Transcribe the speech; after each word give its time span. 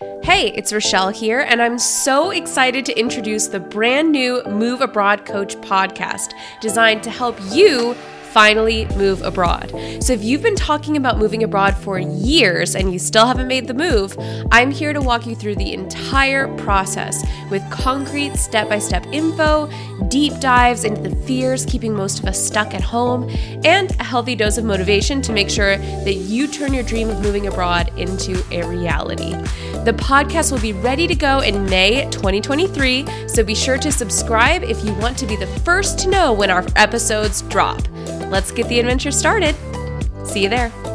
Hey, 0.00 0.50
it's 0.54 0.72
Richelle 0.72 1.10
here, 1.10 1.40
and 1.40 1.60
I'm 1.60 1.78
so 1.78 2.30
excited 2.30 2.86
to 2.86 2.98
introduce 2.98 3.48
the 3.48 3.60
brand 3.60 4.10
new 4.10 4.42
Move 4.44 4.80
Abroad 4.80 5.26
Coach 5.26 5.56
podcast 5.56 6.32
designed 6.62 7.02
to 7.02 7.10
help 7.10 7.38
you 7.52 7.92
finally 8.32 8.86
move 8.96 9.20
abroad. 9.20 9.70
So, 10.02 10.14
if 10.14 10.24
you've 10.24 10.40
been 10.40 10.56
talking 10.56 10.96
about 10.96 11.18
moving 11.18 11.42
abroad 11.42 11.76
for 11.76 11.98
years 11.98 12.74
and 12.74 12.94
you 12.94 12.98
still 12.98 13.26
haven't 13.26 13.46
made 13.46 13.66
the 13.66 13.74
move, 13.74 14.16
I'm 14.50 14.70
here 14.70 14.94
to 14.94 15.02
walk 15.02 15.26
you 15.26 15.36
through 15.36 15.56
the 15.56 15.74
entire 15.74 16.48
process 16.56 17.22
with 17.50 17.68
concrete 17.70 18.36
step 18.36 18.68
by 18.68 18.78
step 18.78 19.04
info, 19.12 19.70
deep 20.08 20.38
dives 20.40 20.84
into 20.84 21.00
the 21.00 21.14
fears 21.26 21.64
keeping 21.66 21.94
most 21.94 22.20
of 22.20 22.26
us 22.26 22.44
stuck 22.44 22.74
at 22.74 22.80
home, 22.80 23.28
and 23.64 23.90
a 24.00 24.04
healthy 24.04 24.34
dose 24.34 24.58
of 24.58 24.64
motivation 24.64 25.20
to 25.22 25.32
make 25.32 25.50
sure 25.50 25.76
that 25.76 26.14
you 26.14 26.46
turn 26.46 26.72
your 26.72 26.84
dream 26.84 27.08
of 27.08 27.20
moving 27.20 27.46
abroad 27.46 27.90
into 27.98 28.42
a 28.50 28.66
reality. 28.66 29.32
The 29.84 29.96
podcast 29.96 30.52
will 30.52 30.60
be 30.60 30.72
ready 30.72 31.06
to 31.06 31.14
go 31.14 31.40
in 31.40 31.64
May 31.66 32.04
2023, 32.10 33.28
so 33.28 33.42
be 33.42 33.54
sure 33.54 33.78
to 33.78 33.90
subscribe 33.90 34.62
if 34.62 34.84
you 34.84 34.92
want 34.94 35.18
to 35.18 35.26
be 35.26 35.36
the 35.36 35.46
first 35.46 35.98
to 36.00 36.10
know 36.10 36.32
when 36.32 36.50
our 36.50 36.64
episodes 36.76 37.42
drop. 37.42 37.80
Let's 38.30 38.50
get 38.50 38.68
the 38.68 38.78
adventure 38.78 39.10
started. 39.10 39.54
See 40.24 40.42
you 40.42 40.48
there. 40.48 40.89